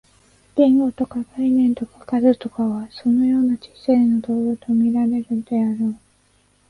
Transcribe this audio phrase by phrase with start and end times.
[0.55, 5.95] 言語とか概念とか数とかは、そのような知性の道具と見られるであろう。